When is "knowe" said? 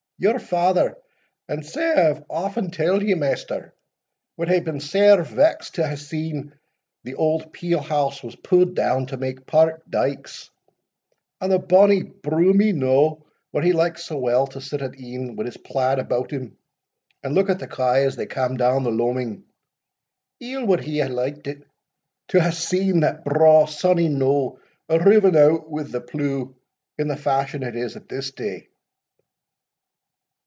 12.71-13.25, 24.07-24.59